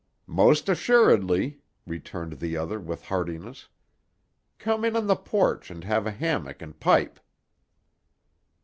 "Most 0.25 0.67
assuredly," 0.67 1.59
returned 1.85 2.39
the 2.39 2.57
other 2.57 2.79
with 2.79 3.05
heartiness. 3.05 3.67
"Come 4.57 4.83
in 4.83 4.95
on 4.95 5.05
the 5.05 5.15
porch 5.15 5.69
and 5.69 5.83
have 5.83 6.07
a 6.07 6.11
hammock 6.11 6.59
and 6.59 6.79
pipe." 6.79 7.19